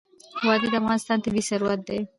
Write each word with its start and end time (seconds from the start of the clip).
وادي 0.45 0.67
د 0.73 0.75
افغانستان 0.81 1.17
طبعي 1.25 1.43
ثروت 1.49 1.79
دی. 1.87 1.99